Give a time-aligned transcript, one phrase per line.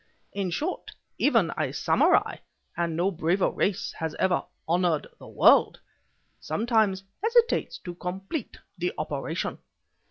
[0.33, 2.37] In short, even a samurai
[2.75, 5.79] and no braver race has ever honored the world
[6.39, 9.59] sometimes hesitates to complete the operation.